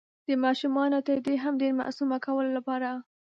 [0.27, 2.89] د ماشومانو تر دې هم ډير معصومه کولو لپاره